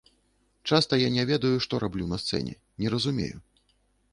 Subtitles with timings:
[0.69, 2.53] Часта я не ведаю, што раблю на сцэне,
[2.85, 3.35] не разумею.